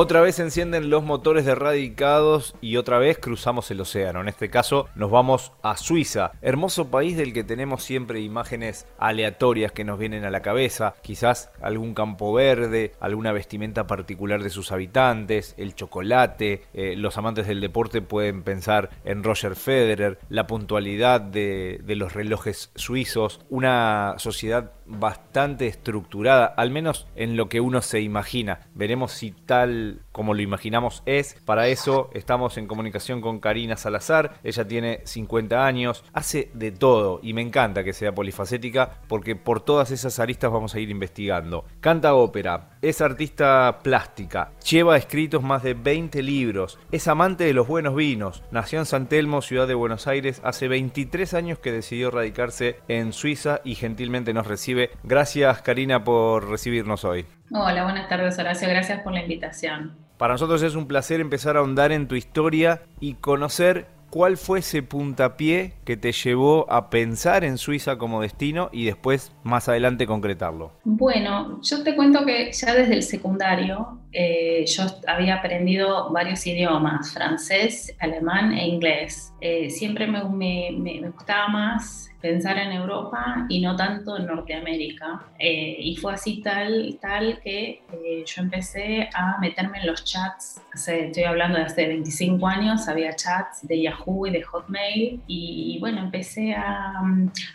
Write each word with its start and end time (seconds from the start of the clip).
Otra 0.00 0.20
vez 0.20 0.38
encienden 0.38 0.90
los 0.90 1.02
motores 1.02 1.44
de 1.44 1.56
radicados 1.56 2.54
y 2.60 2.76
otra 2.76 3.00
vez 3.00 3.18
cruzamos 3.18 3.68
el 3.72 3.80
océano. 3.80 4.20
En 4.20 4.28
este 4.28 4.48
caso 4.48 4.88
nos 4.94 5.10
vamos 5.10 5.50
a 5.60 5.76
Suiza, 5.76 6.30
hermoso 6.40 6.88
país 6.88 7.16
del 7.16 7.32
que 7.32 7.42
tenemos 7.42 7.82
siempre 7.82 8.20
imágenes 8.20 8.86
aleatorias 9.00 9.72
que 9.72 9.82
nos 9.82 9.98
vienen 9.98 10.24
a 10.24 10.30
la 10.30 10.40
cabeza. 10.40 10.94
Quizás 11.02 11.50
algún 11.60 11.94
campo 11.94 12.32
verde, 12.32 12.92
alguna 13.00 13.32
vestimenta 13.32 13.88
particular 13.88 14.40
de 14.40 14.50
sus 14.50 14.70
habitantes, 14.70 15.56
el 15.58 15.74
chocolate. 15.74 16.62
Eh, 16.74 16.94
los 16.96 17.18
amantes 17.18 17.48
del 17.48 17.60
deporte 17.60 18.00
pueden 18.00 18.44
pensar 18.44 18.90
en 19.04 19.24
Roger 19.24 19.56
Federer, 19.56 20.20
la 20.28 20.46
puntualidad 20.46 21.20
de 21.20 21.82
los 21.96 22.12
relojes 22.12 22.70
suizos, 22.76 23.40
una 23.50 24.14
sociedad 24.18 24.77
bastante 24.88 25.66
estructurada, 25.66 26.46
al 26.46 26.70
menos 26.70 27.06
en 27.14 27.36
lo 27.36 27.48
que 27.48 27.60
uno 27.60 27.82
se 27.82 28.00
imagina. 28.00 28.60
Veremos 28.74 29.12
si 29.12 29.30
tal 29.30 30.02
como 30.12 30.34
lo 30.34 30.42
imaginamos 30.42 31.02
es. 31.06 31.36
Para 31.44 31.68
eso 31.68 32.10
estamos 32.12 32.58
en 32.58 32.66
comunicación 32.66 33.20
con 33.20 33.38
Karina 33.38 33.76
Salazar. 33.76 34.40
Ella 34.42 34.66
tiene 34.66 35.00
50 35.04 35.64
años, 35.64 36.04
hace 36.12 36.50
de 36.54 36.72
todo 36.72 37.20
y 37.22 37.34
me 37.34 37.42
encanta 37.42 37.84
que 37.84 37.92
sea 37.92 38.14
polifacética 38.14 39.00
porque 39.08 39.36
por 39.36 39.60
todas 39.60 39.90
esas 39.90 40.18
aristas 40.18 40.50
vamos 40.50 40.74
a 40.74 40.80
ir 40.80 40.90
investigando. 40.90 41.64
Canta 41.80 42.14
ópera, 42.14 42.70
es 42.82 43.00
artista 43.00 43.78
plástica, 43.82 44.52
lleva 44.68 44.96
escritos 44.96 45.42
más 45.42 45.62
de 45.62 45.74
20 45.74 46.22
libros, 46.22 46.78
es 46.90 47.08
amante 47.08 47.44
de 47.44 47.54
los 47.54 47.68
buenos 47.68 47.94
vinos, 47.94 48.42
nació 48.50 48.78
en 48.78 48.86
San 48.86 49.08
Telmo, 49.08 49.42
ciudad 49.42 49.68
de 49.68 49.74
Buenos 49.74 50.06
Aires, 50.06 50.40
hace 50.44 50.68
23 50.68 51.34
años 51.34 51.58
que 51.58 51.72
decidió 51.72 52.10
radicarse 52.10 52.80
en 52.88 53.12
Suiza 53.12 53.60
y 53.64 53.74
gentilmente 53.74 54.32
nos 54.32 54.46
recibe. 54.46 54.77
Gracias 55.02 55.62
Karina 55.62 56.04
por 56.04 56.48
recibirnos 56.48 57.04
hoy. 57.04 57.26
Hola, 57.52 57.84
buenas 57.84 58.08
tardes 58.08 58.38
Horacio, 58.38 58.68
gracias 58.68 59.00
por 59.02 59.12
la 59.12 59.22
invitación. 59.22 59.96
Para 60.18 60.34
nosotros 60.34 60.62
es 60.62 60.74
un 60.74 60.86
placer 60.86 61.20
empezar 61.20 61.56
a 61.56 61.60
ahondar 61.60 61.92
en 61.92 62.08
tu 62.08 62.14
historia 62.14 62.82
y 63.00 63.14
conocer 63.14 63.86
cuál 64.10 64.36
fue 64.36 64.60
ese 64.60 64.82
puntapié 64.82 65.74
que 65.84 65.96
te 65.96 66.12
llevó 66.12 66.70
a 66.72 66.90
pensar 66.90 67.44
en 67.44 67.58
Suiza 67.58 67.98
como 67.98 68.22
destino 68.22 68.70
y 68.72 68.84
después 68.84 69.32
más 69.44 69.68
adelante 69.68 70.06
concretarlo. 70.06 70.72
Bueno, 70.84 71.60
yo 71.62 71.82
te 71.82 71.94
cuento 71.94 72.24
que 72.24 72.50
ya 72.52 72.74
desde 72.74 72.94
el 72.94 73.02
secundario 73.02 74.00
eh, 74.20 74.64
yo 74.66 74.82
había 75.06 75.36
aprendido 75.36 76.10
varios 76.10 76.44
idiomas, 76.44 77.12
francés, 77.12 77.94
alemán 78.00 78.52
e 78.52 78.66
inglés. 78.66 79.32
Eh, 79.40 79.70
siempre 79.70 80.08
me, 80.08 80.24
me 80.72 81.08
gustaba 81.10 81.46
más 81.46 82.08
pensar 82.20 82.58
en 82.58 82.72
Europa 82.72 83.46
y 83.48 83.60
no 83.60 83.76
tanto 83.76 84.16
en 84.16 84.26
Norteamérica. 84.26 85.22
Eh, 85.38 85.76
y 85.78 85.96
fue 85.96 86.14
así 86.14 86.40
tal, 86.42 86.98
tal 87.00 87.40
que 87.40 87.82
eh, 87.92 88.24
yo 88.26 88.42
empecé 88.42 89.08
a 89.14 89.38
meterme 89.40 89.78
en 89.78 89.86
los 89.86 90.04
chats. 90.04 90.60
estoy 90.74 91.24
hablando 91.24 91.58
de 91.58 91.64
hace 91.64 91.86
25 91.86 92.46
años, 92.46 92.88
había 92.88 93.14
chats 93.14 93.66
de 93.66 93.82
Yahoo 93.82 94.26
y 94.26 94.30
de 94.30 94.42
Hotmail. 94.42 95.20
Y 95.26 95.78
bueno, 95.80 96.00
empecé 96.00 96.54
a, 96.54 97.00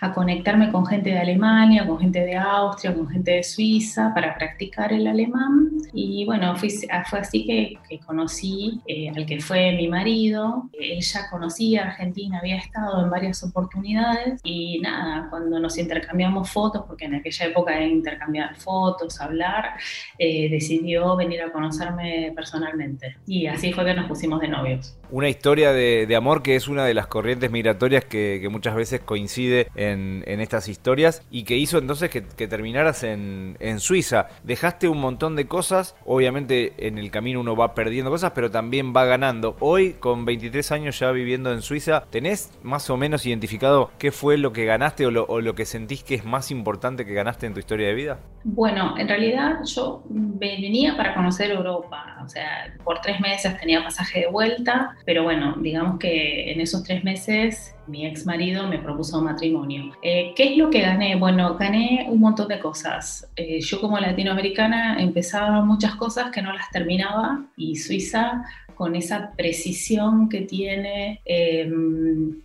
a 0.02 0.14
conectarme 0.14 0.72
con 0.72 0.86
gente 0.86 1.10
de 1.10 1.20
Alemania, 1.20 1.86
con 1.86 2.00
gente 2.00 2.22
de 2.22 2.36
Austria, 2.38 2.94
con 2.94 3.08
gente 3.10 3.32
de 3.32 3.44
Suiza 3.44 4.14
para 4.14 4.36
practicar 4.36 4.94
el 4.94 5.08
alemán. 5.08 5.72
Y 5.94 6.26
bueno, 6.26 6.53
fue, 6.56 6.70
fue 7.10 7.20
así 7.20 7.46
que, 7.46 7.78
que 7.88 8.00
conocí 8.00 8.82
eh, 8.88 9.10
al 9.16 9.26
que 9.26 9.40
fue 9.40 9.72
mi 9.74 9.88
marido. 9.88 10.70
Él 10.74 11.02
ya 11.02 11.30
conocía 11.30 11.84
Argentina, 11.84 12.40
había 12.40 12.58
estado 12.58 13.04
en 13.04 13.10
varias 13.10 13.44
oportunidades. 13.44 14.40
Y 14.44 14.80
nada, 14.80 15.28
cuando 15.30 15.60
nos 15.60 15.78
intercambiamos 15.78 16.50
fotos, 16.50 16.84
porque 16.88 17.06
en 17.06 17.16
aquella 17.16 17.48
época 17.48 17.76
era 17.76 17.86
intercambiar 17.86 18.56
fotos, 18.56 19.20
hablar, 19.22 19.72
eh, 20.18 20.50
decidió 20.50 21.16
venir 21.16 21.42
a 21.42 21.52
conocerme 21.52 22.32
personalmente. 22.36 23.18
Y 23.26 23.48
así 23.48 23.74
fue 23.74 23.86
que 23.86 23.94
nos 23.94 24.08
pusimos 24.08 24.40
de 24.40 24.48
novios. 24.48 24.98
Una 25.12 25.30
historia 25.30 25.72
de, 25.72 26.14
amor 26.16 26.44
que 26.44 26.56
es 26.56 26.68
una 26.68 26.86
de 26.86 26.94
las 26.94 27.08
corrientes 27.08 27.52
migratorias 27.52 28.06
que, 28.06 28.48
muchas 28.52 28.76
veces 28.76 29.00
coincide 29.00 29.68
en, 29.76 30.24
estas 30.26 30.68
historias 30.68 31.24
y 31.32 31.44
que 31.44 31.58
hizo 31.58 31.78
entonces 31.78 32.10
que, 32.10 32.22
terminaras 32.48 33.04
en, 33.04 33.58
en, 33.60 33.80
Suiza. 33.80 34.28
Dejaste 34.44 34.88
un 34.88 35.00
montón 35.00 35.36
de 35.36 35.48
cosas, 35.48 35.96
obviamente 36.06 36.33
en 36.38 36.98
el 36.98 37.12
camino 37.12 37.42
uno 37.42 37.56
va 37.56 37.74
perdiendo 37.74 38.12
cosas, 38.12 38.32
pero 38.36 38.52
también 38.52 38.94
va 38.96 39.06
ganando. 39.06 39.56
Hoy, 39.60 39.94
con 39.94 40.26
23 40.26 40.72
años 40.72 41.00
ya 41.00 41.12
viviendo 41.12 41.52
en 41.52 41.62
Suiza, 41.62 42.06
¿tenés 42.10 42.52
más 42.64 42.90
o 42.90 42.98
menos 42.98 43.26
identificado 43.26 43.92
qué 43.98 44.12
fue 44.12 44.38
lo 44.38 44.54
que 44.54 44.66
ganaste 44.66 45.06
o 45.06 45.12
lo, 45.12 45.56
que 45.56 45.66
sentís 45.66 46.04
que 46.04 46.16
es 46.16 46.26
más 46.26 46.52
importante 46.52 47.06
que 47.06 47.14
ganaste 47.14 47.46
en 47.46 47.54
tu 47.54 47.60
historia 47.60 47.88
de 47.88 47.94
vida? 47.94 48.20
Bueno, 48.44 48.98
en 48.98 49.08
realidad 49.08 49.60
yo 49.66 50.04
venía 50.10 50.98
para 50.98 51.14
conocer 51.14 51.52
Europa, 51.52 52.18
o 52.24 52.28
sea, 52.28 52.74
por 52.84 53.00
tres 53.00 53.20
meses 53.20 53.58
tenía 53.60 53.84
pasaje 53.84 54.22
de 54.22 54.28
vuelta, 54.28 54.96
pero 55.06 55.24
bueno, 55.24 55.56
digamos 55.60 56.00
que 56.00 56.52
en 56.52 56.60
esos 56.60 56.84
tres 56.84 57.04
meses 57.04 57.76
mi 57.88 58.06
ex 58.06 58.26
marido 58.26 58.68
me 58.68 58.80
propuso 58.80 59.22
matrimonio. 59.22 59.92
Eh, 60.02 60.34
¿Qué 60.36 60.52
es 60.52 60.58
lo 60.58 60.70
que 60.70 60.82
gané? 60.82 61.16
Bueno, 61.16 61.56
gané 61.56 62.06
un 62.10 62.20
montón 62.20 62.48
de 62.48 62.60
cosas. 62.60 63.30
Eh, 63.36 63.60
yo 63.62 63.80
como 63.82 63.98
latinoamericana 64.00 65.02
empezaba 65.02 65.64
muchas 65.64 65.96
cosas 65.96 66.32
que 66.32 66.42
no 66.42 66.54
las 66.54 66.70
terminaba 66.72 67.46
y 67.58 67.76
Suiza 67.76 68.44
con 68.76 68.96
esa 68.96 69.32
precisión 69.36 70.30
que 70.30 70.42
tiene, 70.42 71.22
eh, 71.26 71.72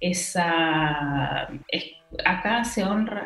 esa 0.00 1.48
acá 2.24 2.64
se 2.64 2.84
honra, 2.84 3.24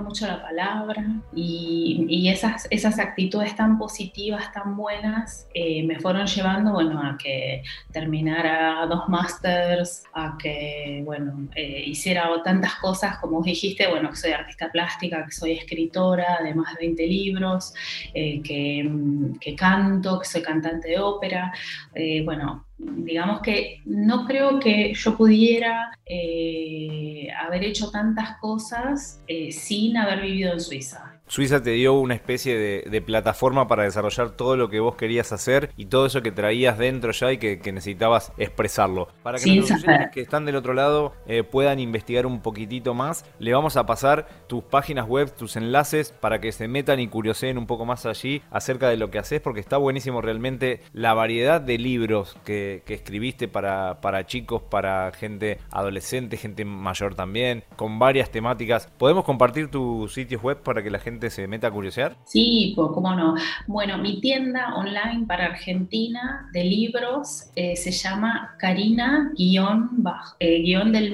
mucho 0.00 0.26
la 0.26 0.42
palabra 0.42 1.04
y, 1.34 2.28
esas, 2.28 2.66
esas 2.70 2.98
actitudes 2.98 3.54
tan 3.54 3.78
positivas, 3.78 4.52
tan 4.52 4.76
buenas, 4.76 5.48
eh, 5.54 5.84
me 5.84 6.00
fueron 6.00 6.26
llevando, 6.26 6.72
bueno, 6.72 7.00
a 7.00 7.16
que 7.16 7.62
terminara 7.92 8.86
dos 8.86 9.08
másters, 9.08 10.04
a 10.12 10.36
que, 10.38 11.02
bueno, 11.04 11.48
eh, 11.54 11.84
hiciera 11.86 12.28
tantas 12.42 12.74
cosas 12.76 13.18
como 13.18 13.42
dijiste, 13.42 13.88
bueno, 13.88 14.10
que 14.10 14.16
soy 14.16 14.32
artista 14.32 14.70
plástica, 14.70 15.24
que 15.24 15.32
soy 15.32 15.52
escritora 15.52 16.40
de 16.42 16.54
más 16.54 16.74
de 16.74 16.86
20 16.86 17.06
libros, 17.06 17.72
eh, 18.14 18.42
que, 18.42 18.88
que, 19.40 19.54
canto, 19.54 20.18
que 20.18 20.26
soy 20.26 20.42
cantante 20.42 20.88
de 20.88 20.98
ópera, 20.98 21.52
bueno, 22.24 22.64
digamos 22.78 23.40
que 23.40 23.80
no 23.84 24.26
creo 24.26 24.58
que 24.58 24.92
yo 24.94 25.16
pudiera 25.16 25.98
eh, 26.06 27.28
haber 27.38 27.64
hecho 27.64 27.90
tantas 27.90 28.38
cosas 28.38 29.22
eh, 29.26 29.52
sin 29.52 29.96
haber 29.96 30.22
vivido 30.22 30.52
en 30.52 30.60
Suiza. 30.60 31.13
Suiza 31.26 31.62
te 31.62 31.70
dio 31.70 31.94
una 31.94 32.14
especie 32.14 32.56
de, 32.56 33.02
plataforma 33.04 33.66
para 33.66 33.82
desarrollar 33.82 34.30
todo 34.30 34.56
lo 34.56 34.68
que 34.68 34.80
vos 34.80 34.94
querías 34.94 35.32
hacer 35.32 35.70
y 35.76 35.86
todo 35.86 36.06
eso 36.06 36.22
que 36.22 36.32
traías 36.32 36.78
dentro 36.78 37.12
ya 37.12 37.32
y 37.32 37.38
que, 37.38 37.60
necesitabas 37.72 38.32
expresarlo. 38.36 39.08
Para 39.22 39.38
que 39.38 39.54
los 39.56 39.70
oyentes 39.70 40.10
que 40.12 40.20
están 40.20 40.44
del 40.44 40.56
otro 40.56 40.74
lado 40.74 41.12
eh, 41.26 41.42
puedan 41.42 41.80
investigar 41.80 42.26
un 42.26 42.40
poquitito 42.40 42.94
más, 42.94 43.24
le 43.38 43.52
vamos 43.52 43.76
a 43.76 43.86
pasar 43.86 44.28
tus 44.46 44.62
páginas 44.62 45.08
web, 45.08 45.34
tus 45.34 45.56
enlaces, 45.56 46.12
para 46.12 46.40
que 46.40 46.52
se 46.52 46.68
metan 46.68 47.00
y 47.00 47.08
curioseen 47.08 47.58
un 47.58 47.66
poco 47.66 47.84
más 47.84 48.06
allí 48.06 48.42
acerca 48.50 48.88
de 48.88 48.96
lo 48.96 49.10
que 49.10 49.18
haces, 49.18 49.40
porque 49.40 49.60
está 49.60 49.76
buenísimo 49.76 50.20
realmente 50.20 50.80
la 50.92 51.14
variedad 51.14 51.60
de 51.60 51.78
libros 51.78 52.36
que, 52.44 52.82
escribiste 52.86 53.48
para, 53.48 54.00
para 54.00 54.24
chicos, 54.26 54.62
para 54.62 55.10
gente 55.12 55.58
adolescente, 55.70 56.36
gente 56.36 56.64
mayor 56.64 57.14
también, 57.14 57.64
con 57.76 57.98
varias 57.98 58.30
temáticas. 58.30 58.88
¿Podemos 58.98 59.24
compartir 59.24 59.68
tus 59.68 60.12
sitios 60.12 60.42
web 60.42 60.58
para 60.58 60.82
que 60.82 60.90
la 60.90 61.00
gente 61.00 61.13
se 61.30 61.46
meta 61.46 61.68
a 61.68 61.70
curiosear? 61.70 62.16
Sí, 62.24 62.72
pues 62.76 62.90
cómo 62.92 63.14
no. 63.14 63.34
Bueno, 63.66 63.98
mi 63.98 64.20
tienda 64.20 64.74
online 64.74 65.26
para 65.26 65.46
Argentina 65.46 66.48
de 66.52 66.64
libros 66.64 67.50
eh, 67.56 67.76
se 67.76 67.90
llama 67.90 68.54
Karina 68.58 69.32
eh, 70.40 70.62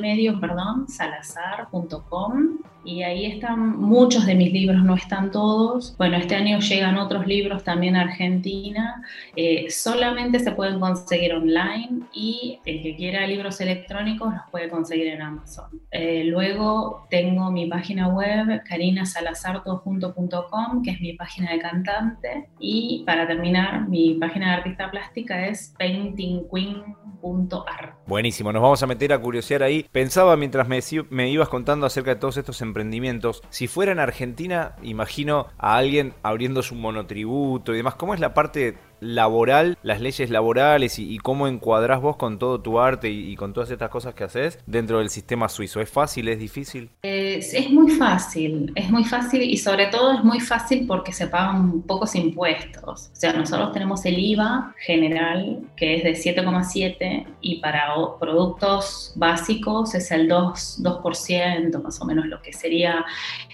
medio, 0.01 0.41
perdón, 0.41 0.89
salazar.com 0.89 2.59
y 2.91 3.03
ahí 3.05 3.27
están 3.27 3.79
muchos 3.79 4.27
de 4.27 4.35
mis 4.35 4.53
libros, 4.53 4.83
no 4.83 4.97
están 4.97 5.31
todos. 5.31 5.97
Bueno, 5.97 6.17
este 6.17 6.35
año 6.35 6.59
llegan 6.59 6.99
otros 6.99 7.25
libros 7.25 7.63
también 7.63 7.95
a 7.95 8.01
Argentina. 8.01 9.05
Eh, 9.37 9.71
solamente 9.71 10.41
se 10.41 10.51
pueden 10.51 10.81
conseguir 10.81 11.35
online 11.35 12.01
y 12.13 12.59
el 12.65 12.83
que 12.83 12.97
quiera 12.97 13.29
libros 13.29 13.61
electrónicos 13.61 14.35
los 14.35 14.43
puede 14.51 14.69
conseguir 14.69 15.07
en 15.07 15.23
Amazon. 15.23 15.67
Eh, 15.93 16.25
luego 16.25 17.07
tengo 17.11 17.53
mi 17.53 17.67
página 17.67 18.09
web, 18.09 18.61
carinasalazartojunto.com, 18.69 20.83
que 20.83 20.91
es 20.91 21.01
mi 21.01 21.13
página 21.13 21.53
de 21.53 21.61
cantante. 21.61 22.49
Y 22.59 23.05
para 23.07 23.29
terminar, 23.29 23.89
mi 23.89 24.15
página 24.15 24.49
de 24.49 24.55
artista 24.55 24.91
plástica 24.91 25.47
es 25.47 25.77
Buenísimo, 28.07 28.53
nos 28.53 28.63
vamos 28.63 28.83
a 28.83 28.87
meter 28.87 29.13
a 29.13 29.21
curiosear 29.21 29.63
ahí. 29.63 29.87
Pensaba 29.93 30.37
mientras 30.37 30.69
me, 30.69 30.81
me 31.11 31.31
ibas 31.31 31.49
contando 31.49 31.87
acerca 31.87 32.15
de 32.15 32.21
todos 32.21 32.37
estos 32.37 32.61
emprendimientos. 32.61 33.43
Si 33.51 33.69
fuera 33.69 33.93
en 33.93 33.99
Argentina, 33.99 34.77
imagino 34.83 35.47
a 35.59 35.77
alguien 35.77 36.15
abriendo 36.23 36.63
su 36.63 36.75
monotributo 36.75 37.73
y 37.73 37.77
demás. 37.77 37.95
¿Cómo 37.95 38.15
es 38.15 38.21
la 38.21 38.35
parte 38.35 38.79
laboral, 39.01 39.79
las 39.83 40.01
leyes 40.01 40.31
laborales 40.31 40.99
y, 40.99 41.19
cómo 41.19 41.49
encuadrás 41.49 42.01
vos 42.01 42.17
con 42.17 42.39
todo 42.39 42.61
tu 42.61 42.81
arte 42.81 43.11
y, 43.11 43.37
con 43.37 43.53
todas 43.53 43.71
estas 43.71 43.91
cosas 43.91 44.15
que 44.15 44.25
haces 44.25 44.59
dentro 44.67 44.99
del 44.99 45.11
sistema 45.11 45.49
suizo? 45.49 45.81
¿Es 45.81 45.91
fácil, 45.91 46.29
es 46.29 46.39
difícil? 46.39 46.91
Es, 47.03 47.55
es 47.55 47.71
muy 47.71 47.91
fácil, 47.93 48.73
es 48.75 48.91
muy 48.91 49.05
fácil 49.05 49.43
y 49.43 49.57
sobre 49.57 49.87
todo 49.87 50.13
es 50.13 50.25
muy 50.25 50.41
fácil 50.41 50.87
porque 50.87 51.13
se 51.13 51.27
pagan 51.27 51.83
pocos 51.83 52.15
impuestos. 52.15 53.11
O 53.13 53.17
sea, 53.17 53.33
nosotros 53.33 53.73
tenemos 53.73 54.05
el 54.05 54.19
IVA 54.19 54.75
general 54.79 55.61
que 55.77 55.97
es 55.97 56.25
de 56.25 56.35
7,7 56.35 57.27
y 57.41 57.61
para 57.61 57.95
productos 58.19 59.13
básicos 59.17 59.95
es 59.95 60.11
el 60.11 60.29
2%, 60.29 60.83
2% 60.83 61.83
más 61.83 62.01
o 62.01 62.05
menos 62.05 62.27
lo 62.27 62.41
que 62.43 62.53
sería 62.53 63.05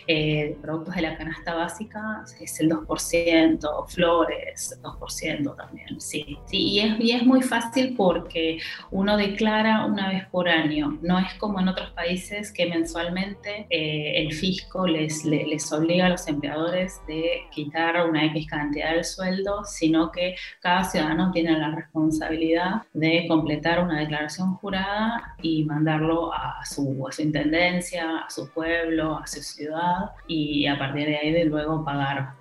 eh, 0.09 0.57
productos 0.63 0.95
de 0.95 1.03
la 1.03 1.17
canasta 1.17 1.55
básica 1.55 2.25
es 2.41 2.61
el 2.61 2.71
2%, 2.71 3.89
flores 3.89 4.79
2% 4.83 5.36
también, 5.45 6.01
sí. 6.01 6.39
sí 6.47 6.59
y, 6.59 6.81
es, 6.81 7.01
y 7.01 7.13
es 7.13 7.25
muy 7.25 7.43
fácil 7.43 7.95
porque 7.97 8.59
uno 8.91 9.17
declara 9.17 9.87
una 9.87 10.09
vez 10.11 10.27
por 10.27 10.49
año, 10.49 10.99
no 11.03 11.19
es 11.19 11.35
como 11.35 11.61
en 11.61 11.69
otros 11.69 11.91
países 11.91 12.53
que 12.53 12.67
mensualmente 12.67 13.67
eh, 13.71 14.23
el 14.23 14.33
fisco 14.33 14.87
les, 14.87 15.25
les, 15.25 15.73
obliga 15.73 16.07
a 16.07 16.11
los 16.11 16.27
empleadores 16.29 17.01
de 17.07 17.43
quitar 17.51 18.09
una 18.09 18.25
X 18.27 18.47
cantidad 18.47 18.93
del 18.93 19.05
sueldo, 19.05 19.65
sino 19.65 20.11
que 20.11 20.37
cada 20.61 20.85
ciudadano 20.85 21.31
tiene 21.33 21.59
la 21.59 21.75
responsabilidad 21.75 22.83
de 22.93 23.27
completar 23.29 23.83
una 23.83 24.01
declaración 24.01 24.55
jurada 24.55 25.35
y 25.43 25.65
mandarlo 25.65 26.33
a 26.33 26.65
su, 26.65 27.07
a 27.07 27.13
su 27.13 27.23
intendencia, 27.23 28.25
a 28.27 28.31
su 28.31 28.49
pueblo, 28.53 29.19
a 29.19 29.27
su 29.27 29.43
ciudad 29.43 30.11
y 30.27 30.67
a 30.67 30.79
partir 30.79 31.07
de 31.07 31.17
ahí 31.17 31.33
de 31.33 31.45
luego 31.45 31.85
pagar 31.85 32.35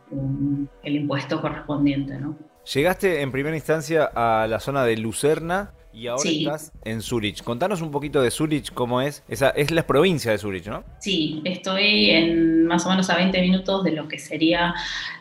el 0.83 0.95
impuesto 0.95 1.41
correspondiente. 1.41 2.17
¿no? 2.17 2.37
Llegaste 2.73 3.21
en 3.21 3.31
primera 3.31 3.55
instancia 3.55 4.05
a 4.15 4.47
la 4.47 4.59
zona 4.59 4.83
de 4.85 4.97
Lucerna 4.97 5.71
y 5.93 6.07
ahora 6.07 6.29
estás 6.29 6.73
en 6.83 7.01
Zurich. 7.01 7.43
Contanos 7.43 7.81
un 7.81 7.91
poquito 7.91 8.21
de 8.23 8.31
Zurich, 8.31 8.73
cómo 8.73 9.01
es. 9.01 9.23
Esa 9.27 9.51
es 9.51 9.69
la 9.69 9.85
provincia 9.85 10.31
de 10.31 10.39
Zurich, 10.39 10.65
¿no? 10.65 10.83
Sí, 10.99 11.41
estoy 11.45 12.09
en 12.09 12.65
más 12.65 12.85
o 12.87 12.89
menos 12.89 13.09
a 13.11 13.17
20 13.17 13.39
minutos 13.39 13.83
de 13.83 13.91
lo 13.91 14.07
que 14.07 14.17
sería 14.17 14.73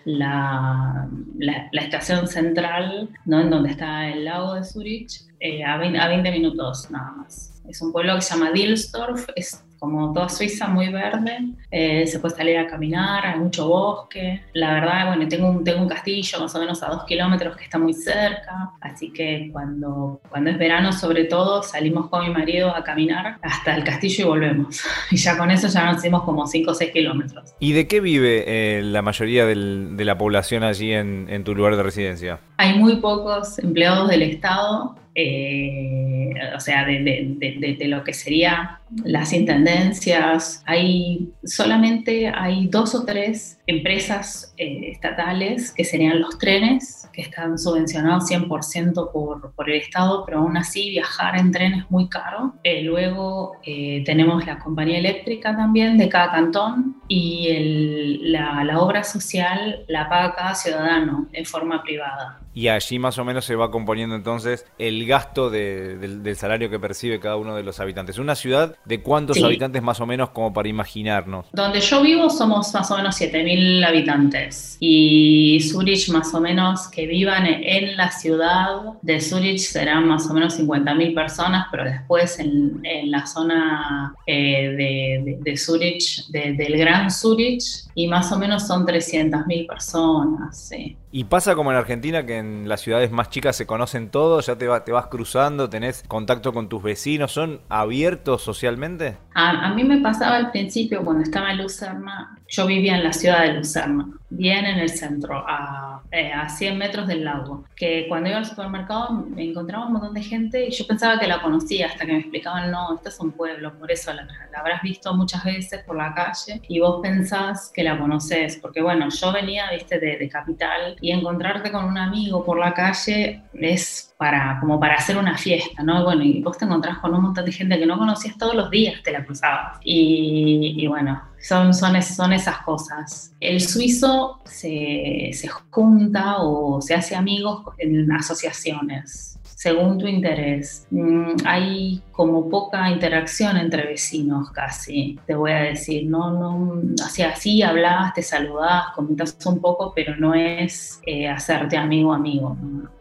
la, 0.06 1.06
la, 1.38 1.82
estación 1.82 2.26
central, 2.28 3.10
¿no? 3.26 3.40
En 3.40 3.50
donde 3.50 3.70
está 3.70 4.08
el 4.08 4.24
lago 4.24 4.54
de 4.54 4.64
Zurich, 4.64 5.20
eh, 5.38 5.62
a, 5.64 5.76
20, 5.76 5.98
a 5.98 6.08
20 6.08 6.30
minutos 6.32 6.90
nada 6.90 7.12
más. 7.12 7.62
Es 7.68 7.80
un 7.82 7.92
pueblo 7.92 8.14
que 8.16 8.22
se 8.22 8.34
llama 8.34 8.50
Dilsdorf, 8.52 9.26
es 9.36 9.62
como 9.84 10.12
toda 10.14 10.30
Suiza, 10.30 10.66
muy 10.66 10.88
verde. 10.88 11.38
Eh, 11.70 12.06
se 12.06 12.18
puede 12.18 12.34
salir 12.34 12.56
a 12.56 12.66
caminar, 12.66 13.26
hay 13.26 13.38
mucho 13.38 13.68
bosque. 13.68 14.40
La 14.54 14.72
verdad, 14.72 15.08
bueno, 15.08 15.28
tengo 15.28 15.50
un, 15.50 15.62
tengo 15.62 15.82
un 15.82 15.88
castillo 15.88 16.40
más 16.40 16.54
o 16.54 16.58
menos 16.58 16.82
a 16.82 16.88
dos 16.88 17.04
kilómetros 17.04 17.54
que 17.56 17.64
está 17.64 17.78
muy 17.78 17.92
cerca. 17.92 18.72
Así 18.80 19.10
que 19.10 19.50
cuando, 19.52 20.20
cuando 20.30 20.50
es 20.50 20.58
verano, 20.58 20.92
sobre 20.92 21.24
todo, 21.24 21.62
salimos 21.62 22.08
con 22.08 22.26
mi 22.26 22.32
marido 22.32 22.74
a 22.74 22.82
caminar 22.82 23.38
hasta 23.42 23.76
el 23.76 23.84
castillo 23.84 24.24
y 24.24 24.28
volvemos. 24.28 24.82
Y 25.10 25.16
ya 25.16 25.36
con 25.36 25.50
eso 25.50 25.68
ya 25.68 25.84
nos 25.84 25.98
hicimos 25.98 26.22
como 26.22 26.46
5 26.46 26.70
o 26.70 26.74
6 26.74 26.90
kilómetros. 26.90 27.54
¿Y 27.60 27.72
de 27.72 27.86
qué 27.86 28.00
vive 28.00 28.44
eh, 28.46 28.82
la 28.82 29.02
mayoría 29.02 29.44
del, 29.44 29.96
de 29.96 30.04
la 30.04 30.16
población 30.16 30.64
allí 30.64 30.92
en, 30.92 31.26
en 31.28 31.44
tu 31.44 31.54
lugar 31.54 31.76
de 31.76 31.82
residencia? 31.82 32.40
Hay 32.56 32.78
muy 32.78 32.96
pocos 32.96 33.58
empleados 33.58 34.08
del 34.08 34.22
Estado 34.22 34.96
eh, 35.16 36.32
o 36.56 36.60
sea, 36.60 36.84
de, 36.84 37.76
lo 37.86 38.02
que 38.02 38.12
sería 38.12 38.80
las 39.04 39.32
intendencias. 39.32 40.62
Hay 40.66 41.32
solamente 41.44 42.28
hay 42.28 42.68
dos 42.68 42.94
o 42.94 43.04
tres 43.04 43.58
empresas 43.66 44.54
eh, 44.56 44.90
estatales 44.90 45.72
que 45.72 45.84
serían 45.84 46.20
los 46.20 46.38
trenes, 46.38 47.08
que 47.12 47.22
están 47.22 47.58
subvencionados 47.58 48.30
100% 48.30 49.12
por, 49.12 49.52
por 49.52 49.70
el 49.70 49.80
Estado, 49.80 50.24
pero 50.24 50.40
aún 50.40 50.56
así 50.56 50.90
viajar 50.90 51.38
en 51.38 51.50
tren 51.50 51.74
es 51.74 51.90
muy 51.90 52.08
caro. 52.08 52.54
Eh, 52.62 52.82
luego 52.82 53.52
tenemos 53.64 54.46
la 54.46 54.58
compañía 54.58 54.98
eléctrica 54.98 55.56
también 55.56 55.98
de 55.98 56.08
cada 56.08 56.30
cantón 56.30 56.96
y 57.08 57.48
el, 57.48 58.32
la, 58.32 58.64
la 58.64 58.80
obra 58.80 59.04
social 59.04 59.84
la 59.88 60.08
paga 60.08 60.34
cada 60.34 60.54
ciudadano 60.54 61.28
en 61.32 61.44
forma 61.44 61.82
privada 61.82 62.40
y 62.54 62.68
allí 62.68 63.00
más 63.00 63.18
o 63.18 63.24
menos 63.24 63.44
se 63.44 63.56
va 63.56 63.70
componiendo 63.70 64.14
entonces 64.14 64.64
el 64.78 65.06
gasto 65.06 65.50
del, 65.50 66.36
salario 66.36 66.70
que 66.70 66.78
percibe 66.78 67.18
cada 67.18 67.36
uno 67.36 67.56
de 67.56 67.64
los 67.64 67.80
habitantes. 67.80 68.18
¿Una 68.18 68.36
ciudad 68.36 68.76
de 68.84 69.02
cuántos 69.02 69.42
habitantes 69.42 69.82
más 69.82 70.00
o 70.00 70.06
menos 70.06 70.30
como 70.30 70.52
para 70.52 70.68
imaginarnos? 70.68 71.46
Donde 71.52 71.80
yo 71.80 72.02
vivo 72.02 72.30
somos 72.30 72.72
más 72.74 72.90
o 72.90 72.96
menos 72.96 73.20
7.000 73.20 73.86
habitantes 73.86 74.76
y 74.80 75.60
Zurich 75.60 76.10
más 76.10 76.32
o 76.34 76.40
menos 76.40 76.88
que 76.88 77.06
vivan 77.06 77.46
en 77.46 77.96
la 77.96 78.10
ciudad 78.10 78.76
de 79.02 79.20
Zurich 79.20 79.58
serán 79.58 80.06
más 80.06 80.28
o 80.30 80.34
menos 80.34 80.58
50.000 80.58 81.14
personas, 81.14 81.66
pero 81.70 81.84
después 81.84 82.38
en, 82.38 82.82
la 83.10 83.26
zona 83.26 84.14
eh, 84.26 85.22
de, 85.24 85.38
de, 85.40 85.56
Zurich, 85.56 86.26
del 86.28 86.76
Gran 86.76 87.10
Zurich, 87.10 87.62
y 87.94 88.06
más 88.06 88.32
o 88.32 88.38
menos 88.38 88.66
son 88.66 88.86
300.000 88.86 89.66
personas. 89.66 90.68
Sí. 90.68 90.96
Y 91.16 91.22
pasa 91.22 91.54
como 91.54 91.70
en 91.70 91.76
Argentina, 91.76 92.26
que 92.26 92.38
en 92.38 92.68
las 92.68 92.80
ciudades 92.80 93.12
más 93.12 93.30
chicas 93.30 93.54
se 93.54 93.68
conocen 93.68 94.10
todos, 94.10 94.46
ya 94.46 94.58
te, 94.58 94.66
te 94.80 94.90
vas 94.90 95.06
cruzando, 95.06 95.70
tenés 95.70 96.02
contacto 96.08 96.52
con 96.52 96.68
tus 96.68 96.82
vecinos, 96.82 97.30
¿son 97.30 97.60
abiertos 97.68 98.42
socialmente? 98.42 99.16
A, 99.32 99.72
mí 99.74 99.84
me 99.84 100.00
pasaba 100.00 100.34
al 100.34 100.50
principio, 100.50 101.04
cuando 101.04 101.22
estaba 101.22 101.52
en 101.52 101.58
Lucerna, 101.58 102.36
yo 102.54 102.66
vivía 102.66 102.96
en 102.96 103.04
la 103.04 103.12
ciudad 103.12 103.42
de 103.42 103.54
Lucerna, 103.54 104.06
bien 104.30 104.64
en 104.64 104.78
el 104.78 104.88
centro, 104.90 105.44
a, 105.46 106.02
eh, 106.10 106.32
a 106.32 106.48
100 106.48 106.78
metros 106.78 107.06
del 107.06 107.24
lago, 107.24 107.64
que 107.74 108.06
cuando 108.08 108.28
iba 108.28 108.38
al 108.38 108.46
supermercado 108.46 109.10
me 109.12 109.44
encontraba 109.44 109.86
un 109.86 109.94
montón 109.94 110.14
de 110.14 110.22
gente 110.22 110.66
y 110.66 110.70
yo 110.70 110.86
pensaba 110.86 111.18
que 111.18 111.26
la 111.26 111.42
conocía 111.42 111.86
hasta 111.86 112.06
que 112.06 112.12
me 112.12 112.18
explicaban, 112.18 112.70
no, 112.70 112.94
este 112.94 113.08
es 113.08 113.20
un 113.20 113.32
pueblo, 113.32 113.76
por 113.78 113.90
eso 113.90 114.12
la, 114.12 114.26
la 114.52 114.58
habrás 114.58 114.82
visto 114.82 115.14
muchas 115.14 115.44
veces 115.44 115.82
por 115.84 115.96
la 115.96 116.14
calle 116.14 116.60
y 116.68 116.80
vos 116.80 117.00
pensás 117.02 117.70
que 117.74 117.82
la 117.82 117.98
conoces, 117.98 118.56
porque 118.56 118.82
bueno, 118.82 119.08
yo 119.08 119.32
venía, 119.32 119.70
viste, 119.72 119.98
de, 119.98 120.16
de 120.18 120.28
capital 120.28 120.96
y 121.00 121.10
encontrarte 121.10 121.72
con 121.72 121.84
un 121.84 121.98
amigo 121.98 122.44
por 122.44 122.58
la 122.58 122.72
calle 122.72 123.42
es 123.54 124.14
para, 124.16 124.58
como 124.60 124.78
para 124.78 124.94
hacer 124.94 125.16
una 125.16 125.36
fiesta, 125.36 125.82
¿no? 125.82 126.04
Bueno, 126.04 126.22
y 126.22 126.40
vos 126.40 126.56
te 126.56 126.64
encontrás 126.64 126.98
con 126.98 127.14
un 127.14 127.22
montón 127.22 127.44
de 127.44 127.52
gente 127.52 127.78
que 127.78 127.86
no 127.86 127.98
conocías 127.98 128.38
todos 128.38 128.54
los 128.54 128.70
días, 128.70 129.02
te 129.02 129.12
la 129.12 129.24
cruzabas. 129.24 129.78
Y, 129.82 130.86
bueno, 130.86 131.20
son, 131.46 131.74
son, 131.74 132.00
son 132.02 132.32
esas 132.32 132.58
cosas. 132.58 133.34
El 133.40 133.60
suizo 133.60 134.40
se, 134.44 135.30
se 135.32 135.48
junta 135.48 136.36
o 136.38 136.80
se 136.80 136.94
hace 136.94 137.14
amigos 137.14 137.64
en 137.78 138.10
asociaciones 138.12 139.34
según 139.64 139.96
tu 139.96 140.06
interés. 140.06 140.86
Mm, 140.90 141.36
hay 141.46 142.02
como 142.12 142.50
poca 142.50 142.90
interacción 142.90 143.56
entre 143.56 143.86
vecinos 143.86 144.50
casi, 144.50 145.18
te 145.26 145.34
voy 145.34 145.52
a 145.52 145.62
decir, 145.62 146.04
no, 146.06 146.30
no, 146.30 146.82
así, 147.02 147.22
así 147.22 147.62
hablas, 147.62 148.12
te 148.12 148.20
saludás, 148.20 148.90
comentas 148.94 149.38
un 149.46 149.62
poco, 149.62 149.94
pero 149.94 150.16
no 150.16 150.34
es 150.34 151.00
eh, 151.06 151.28
hacerte 151.28 151.78
amigo 151.78 152.12
amigo. 152.12 152.58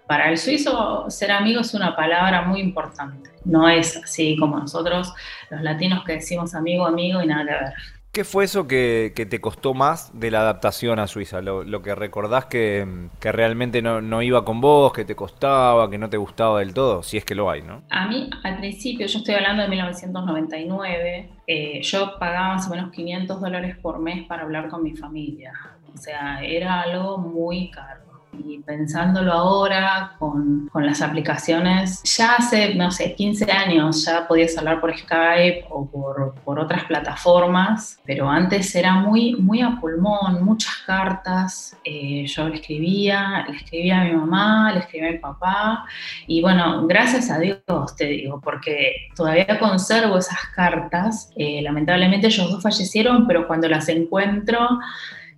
Para 0.08 0.30
el 0.30 0.38
suizo 0.38 1.10
ser 1.10 1.32
amigo 1.32 1.60
es 1.60 1.74
una 1.74 1.98
palabra 1.98 2.44
muy 2.44 2.62
importante, 2.62 3.30
no 3.44 3.68
es 3.68 3.98
así 3.98 4.38
como 4.38 4.58
nosotros 4.58 5.14
los 5.50 5.62
latinos 5.62 6.06
que 6.06 6.14
decimos 6.14 6.56
amigo 6.56 6.86
amigo 6.86 7.22
y 7.22 7.28
nada 7.28 7.44
que 7.44 7.52
ver. 7.52 7.74
¿Qué 8.14 8.24
fue 8.26 8.44
eso 8.44 8.68
que, 8.68 9.12
te 9.28 9.42
costó 9.42 9.74
más 9.74 10.12
de 10.14 10.30
la 10.30 10.42
adaptación 10.42 11.00
a 11.00 11.08
Suiza? 11.08 11.42
Lo, 11.42 11.82
que 11.82 11.96
recordás 11.96 12.46
que, 12.46 13.10
realmente 13.20 13.82
no, 13.82 14.22
iba 14.22 14.46
con 14.46 14.62
vos, 14.62 14.94
que 14.94 15.04
te 15.04 15.16
costaba, 15.16 15.90
que 15.90 15.98
no 15.98 16.12
te 16.12 16.18
gustaba 16.18 16.60
del 16.60 16.76
todo, 16.76 17.02
si 17.02 17.18
es 17.18 17.26
que 17.26 17.34
lo 17.34 17.50
hay, 17.50 17.64
¿no? 17.64 17.82
A 17.90 18.08
mí, 18.08 18.30
al 18.44 18.60
principio, 18.60 19.08
yo 19.08 19.18
estoy 19.18 19.34
hablando 19.34 19.64
de 19.64 19.70
1999, 19.70 21.30
eh, 21.48 21.82
yo 21.82 22.20
pagaba 22.20 22.54
más 22.54 22.68
o 22.68 22.70
menos 22.70 22.92
500 22.92 23.42
dólares 23.42 23.78
por 23.78 23.98
mes 23.98 24.28
para 24.28 24.44
hablar 24.44 24.70
con 24.70 24.84
mi 24.84 24.96
familia. 24.96 25.52
O 25.92 25.98
sea, 25.98 26.44
era 26.44 26.82
algo 26.82 27.18
muy 27.18 27.72
caro. 27.72 28.04
Y 28.46 28.60
pensándolo 28.60 29.32
ahora 29.32 30.16
con, 30.20 30.70
con, 30.72 30.86
las 30.86 31.02
aplicaciones, 31.02 32.02
ya 32.04 32.36
hace, 32.36 32.76
no 32.76 32.92
sé, 32.92 33.14
15 33.16 33.52
años 33.52 34.06
ya 34.06 34.28
podías 34.28 34.58
hablar 34.58 34.82
por 34.82 34.98
Skype 34.98 35.66
o 35.70 35.86
por, 35.86 36.36
por, 36.44 36.60
otras 36.60 36.86
plataformas, 36.86 38.00
pero 38.06 38.30
antes 38.30 38.74
era 38.76 38.94
muy, 38.96 39.36
muy 39.36 39.62
a 39.62 39.78
pulmón, 39.80 40.44
muchas 40.44 40.76
cartas. 40.86 41.78
Eh, 41.84 42.26
yo 42.26 42.50
le 42.50 42.56
escribía, 42.56 43.46
le 43.48 43.58
escribía 43.58 44.02
a 44.02 44.06
mi 44.06 44.14
mamá, 44.14 44.72
le 44.74 44.80
escribía 44.80 45.10
a 45.10 45.12
mi 45.12 45.20
papá. 45.20 45.86
Y 46.28 46.42
bueno, 46.42 46.88
gracias 46.88 47.30
a 47.30 47.40
Dios 47.40 47.60
te 47.98 48.06
digo, 48.06 48.42
porque 48.42 49.08
todavía 49.16 49.60
conservo 49.60 50.18
esas 50.18 50.40
cartas. 50.56 51.32
Eh, 51.36 51.62
lamentablemente 51.62 52.28
ellos 52.28 52.52
dos 52.52 52.64
fallecieron, 52.64 53.28
pero 53.28 53.48
cuando 53.48 53.68
las 53.68 53.90
encuentro, 53.90 54.80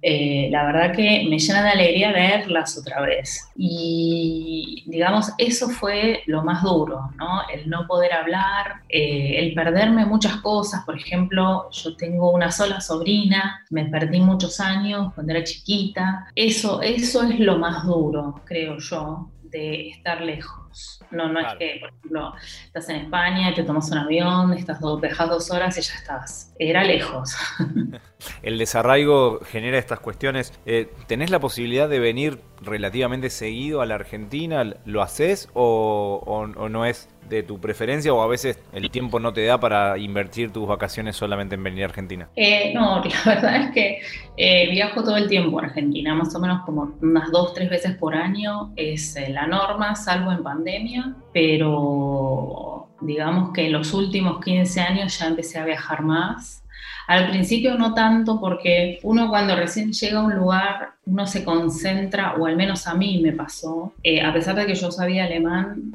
eh, 0.08 0.50
la 0.52 0.64
verdad 0.66 0.92
que 0.96 1.26
me 1.28 1.40
llena 1.40 1.64
de 1.64 1.70
alegría 1.70 2.12
verlas 2.12 2.78
otra 2.78 3.02
vez. 3.02 3.50
Y 3.56 4.84
digamos, 4.86 5.32
eso 5.40 5.68
fue 5.68 6.22
lo 6.28 6.44
más 6.44 6.62
duro, 6.62 7.10
¿no? 7.18 7.42
El 7.52 7.68
no 7.68 7.88
poder 7.88 8.14
hablar, 8.14 8.84
eh, 8.88 9.38
el 9.40 9.56
perderme 9.56 10.06
muchas 10.06 10.36
cosas. 10.42 10.86
Por 10.86 10.96
ejemplo, 10.96 11.72
yo 11.72 11.96
tengo 11.98 12.30
una 12.30 12.52
sola 12.52 12.82
sobrina, 12.82 13.66
me 13.72 13.86
perdí 13.86 14.20
muchos 14.20 14.60
años 14.60 15.12
cuando 15.16 15.34
era 15.34 15.44
chiquita. 15.44 16.28
Eso, 16.36 16.84
eso 16.84 17.24
es 17.24 17.40
lo 17.40 17.58
más 17.58 17.84
duro, 17.84 18.42
creo 18.46 18.78
yo. 18.78 19.32
de 19.42 19.90
estar 19.90 20.22
lejos. 20.22 20.65
No, 21.12 21.30
no 21.30 21.40
es 21.40 21.54
que, 21.58 21.78
por 21.80 21.90
ejemplo, 21.90 22.34
estás 22.66 22.90
en 22.90 22.98
España 22.98 23.54
te 23.54 23.64
tomas 23.64 23.90
un 23.92 23.98
avión, 23.98 24.54
estás 24.54 24.80
dos, 24.80 25.02
dejas 25.02 25.30
dos 25.30 25.52
horas 25.52 25.78
y 25.78 25.82
ya 25.82 25.94
estás. 25.94 26.54
Era 26.60 26.84
lejos. 26.84 27.36
El 28.42 28.58
desarraigo 28.58 29.40
genera 29.46 29.78
estas 29.78 30.00
cuestiones. 30.00 30.54
Eh, 30.66 30.92
¿Tenés 31.08 31.30
la 31.30 31.40
posibilidad 31.40 31.88
de 31.88 32.00
venir 32.00 32.42
relativamente 32.62 33.30
seguido 33.30 33.82
a 33.82 33.86
la 33.86 33.96
Argentina? 33.96 34.64
¿Lo 34.86 35.02
haces 35.02 35.50
o, 35.54 36.24
o 36.26 36.70
no 36.70 36.86
es 36.86 37.10
de 37.30 37.44
tu 37.44 37.60
preferencia 37.60 38.14
o 38.14 38.22
a 38.22 38.28
veces 38.28 38.60
el 38.74 38.90
tiempo 38.90 39.20
no 39.20 39.34
te 39.34 39.46
da 39.46 39.60
para 39.60 39.98
invertir 39.98 40.52
tus 40.52 40.68
vacaciones 40.68 41.16
solamente 41.16 41.56
en 41.56 41.64
venir 41.64 41.84
a 41.84 41.88
Argentina? 41.88 42.30
Eh, 42.36 42.72
no, 42.74 43.04
la 43.26 43.34
verdad 43.34 43.56
es 43.64 43.72
que 43.72 44.02
eh, 44.38 44.70
viajo 44.72 45.04
todo 45.04 45.18
el 45.18 45.28
tiempo 45.28 45.60
a 45.60 45.64
Argentina, 45.64 46.14
más 46.14 46.34
o 46.36 46.40
menos 46.40 46.64
como 46.66 46.96
unas 47.02 47.32
dos, 47.32 47.54
tres 47.54 47.70
veces 47.70 47.96
por 47.96 48.16
año 48.16 48.72
es 48.76 49.16
eh, 49.16 49.30
la 49.30 49.48
norma, 49.48 49.96
salvo 49.96 50.32
en 50.32 50.44
pandemia, 50.44 51.16
pero 51.34 52.90
digamos 53.02 53.52
que 53.54 53.66
en 53.68 53.74
los 53.74 53.94
últimos 53.94 54.44
15 54.44 54.82
años 54.82 55.20
ya 55.20 55.28
empecé 55.28 55.60
a 55.60 55.66
viajar 55.66 56.02
más. 56.02 56.64
Al 57.08 57.30
principio 57.30 57.76
no 57.76 57.94
tanto 57.94 58.40
porque 58.40 59.00
uno 59.04 59.30
cuando 59.30 59.56
recién 59.56 59.92
llega 59.92 60.20
a 60.20 60.24
un 60.24 60.36
lugar, 60.36 60.95
uno 61.06 61.28
se 61.28 61.44
concentra, 61.44 62.36
o 62.36 62.46
al 62.46 62.56
menos 62.56 62.88
a 62.88 62.96
mí 62.96 63.22
me 63.22 63.32
pasó, 63.32 63.94
a 64.24 64.34
pesar 64.34 64.56
de 64.56 64.66
que 64.66 64.76
yo 64.76 64.92
sabía 64.92 65.26
alemán, 65.26 65.94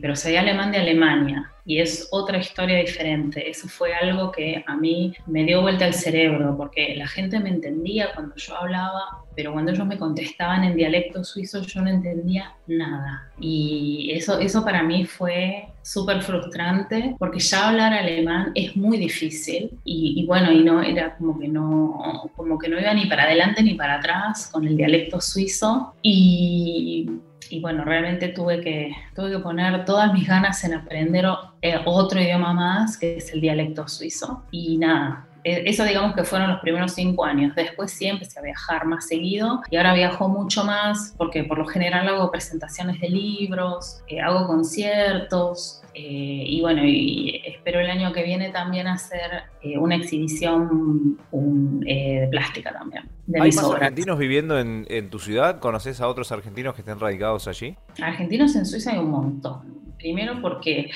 pero 0.00 0.16
sabía 0.16 0.40
alemán 0.40 0.72
de 0.72 0.78
Alemania 0.78 1.52
y 1.70 1.78
es 1.78 2.08
otra 2.10 2.38
historia 2.38 2.78
diferente. 2.78 3.48
Eso 3.48 3.68
fue 3.68 3.94
algo 3.94 4.32
que 4.32 4.64
a 4.66 4.76
mí 4.76 5.14
me 5.26 5.44
dio 5.44 5.62
vuelta 5.62 5.86
el 5.86 5.94
cerebro, 5.94 6.56
porque 6.56 6.96
la 6.96 7.06
gente 7.06 7.38
me 7.38 7.50
entendía 7.50 8.12
cuando 8.12 8.34
yo 8.34 8.56
hablaba, 8.56 9.24
pero 9.36 9.52
cuando 9.52 9.70
ellos 9.70 9.86
me 9.86 9.96
contestaban 9.96 10.64
en 10.64 10.74
dialecto 10.74 11.22
suizo 11.22 11.62
yo 11.62 11.82
no 11.82 11.90
entendía 11.90 12.54
nada. 12.66 13.30
Y 13.38 14.10
eso, 14.12 14.40
eso 14.40 14.64
para 14.64 14.82
mí 14.82 15.04
fue 15.04 15.68
súper 15.82 16.22
frustrante, 16.22 17.14
porque 17.18 17.38
ya 17.38 17.68
hablar 17.68 17.92
alemán 17.92 18.52
es 18.54 18.76
muy 18.76 18.98
difícil 18.98 19.70
y, 19.84 20.14
y, 20.20 20.26
bueno, 20.26 20.50
y 20.52 20.64
no 20.64 20.82
era 20.82 21.16
como 21.16 21.38
que 21.38 21.48
no, 21.48 22.30
como 22.36 22.58
que 22.58 22.68
no 22.68 22.80
iba 22.80 22.92
ni 22.94 23.06
para 23.06 23.24
adelante 23.24 23.62
ni 23.62 23.74
para 23.74 23.96
atrás 23.96 24.29
con 24.50 24.66
el 24.66 24.76
dialecto 24.76 25.20
suizo. 25.20 25.94
Y 26.02 27.08
y 27.50 27.60
bueno, 27.60 27.84
realmente 27.84 28.28
tuve 28.28 28.60
que, 28.60 28.92
tuve 29.14 29.32
que 29.32 29.38
poner 29.40 29.84
todas 29.84 30.12
mis 30.12 30.26
ganas 30.26 30.62
en 30.62 30.72
aprender 30.72 31.26
eh, 31.60 31.80
otro 31.84 32.20
idioma 32.20 32.52
más, 32.52 32.96
que 32.96 33.16
es 33.16 33.32
el 33.32 33.40
dialecto 33.40 33.88
suizo. 33.88 34.44
Y 34.52 34.78
nada, 34.78 35.26
eso 35.44 35.84
digamos 35.84 36.14
que 36.14 36.24
fueron 36.24 36.50
los 36.50 36.60
primeros 36.60 36.92
cinco 36.92 37.24
años. 37.24 37.54
Después 37.54 37.92
sí 37.92 38.06
empecé 38.06 38.38
a 38.38 38.42
viajar 38.42 38.86
más 38.86 39.06
seguido 39.06 39.62
y 39.70 39.76
ahora 39.76 39.94
viajo 39.94 40.28
mucho 40.28 40.64
más 40.64 41.14
porque 41.16 41.44
por 41.44 41.58
lo 41.58 41.66
general 41.66 42.08
hago 42.08 42.30
presentaciones 42.30 43.00
de 43.00 43.10
libros, 43.10 44.02
eh, 44.08 44.20
hago 44.20 44.46
conciertos 44.46 45.82
eh, 45.94 46.44
y 46.46 46.60
bueno, 46.60 46.84
y 46.84 47.42
espero 47.44 47.80
el 47.80 47.90
año 47.90 48.12
que 48.12 48.22
viene 48.22 48.50
también 48.50 48.86
hacer 48.86 49.44
una 49.78 49.96
exhibición 49.96 51.18
de 51.32 52.28
plástica 52.30 52.72
también. 52.72 53.08
¿Hay 53.34 53.52
más 53.52 53.64
argentinos 53.64 54.18
viviendo 54.18 54.58
en, 54.58 55.10
tu 55.10 55.18
ciudad? 55.18 55.58
¿Conoces 55.60 56.00
a 56.00 56.08
otros 56.08 56.32
argentinos 56.32 56.74
que 56.74 56.82
estén 56.82 56.98
radicados 56.98 57.48
allí? 57.48 57.76
Argentinos 58.02 58.54
en 58.56 58.66
Suiza 58.66 58.92
hay 58.92 58.98
un 58.98 59.10
montón. 59.10 59.79
Primero 60.00 60.40
porque 60.40 60.90